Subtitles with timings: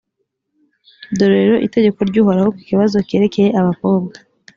[1.17, 4.15] dore rero itegeko ry’uhoraho ku kibazo cyerekeye abakobwa